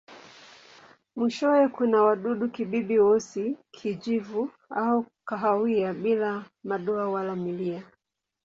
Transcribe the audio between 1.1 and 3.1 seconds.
Mwishowe kuna wadudu-kibibi